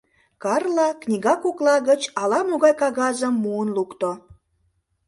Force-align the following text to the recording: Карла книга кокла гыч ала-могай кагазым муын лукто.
Карла 0.43 0.87
книга 1.01 1.33
кокла 1.43 1.75
гыч 1.89 2.01
ала-могай 2.21 2.73
кагазым 2.81 3.33
муын 3.43 3.69
лукто. 3.77 4.11